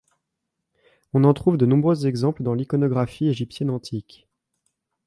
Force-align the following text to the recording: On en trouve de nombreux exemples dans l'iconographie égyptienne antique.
On 1.13 1.23
en 1.25 1.33
trouve 1.35 1.57
de 1.57 1.67
nombreux 1.67 2.07
exemples 2.07 2.41
dans 2.41 2.55
l'iconographie 2.55 3.27
égyptienne 3.27 3.69
antique. 3.69 4.27